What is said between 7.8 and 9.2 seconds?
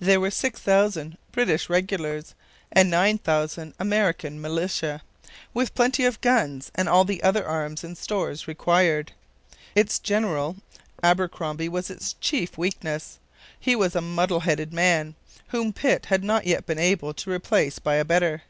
and stores required.